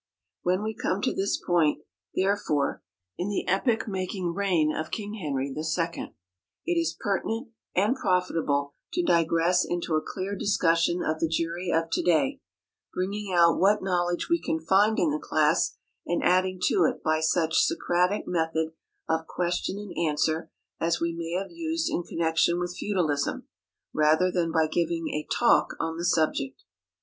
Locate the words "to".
1.03-1.13, 8.93-9.03, 11.91-12.01, 16.63-16.83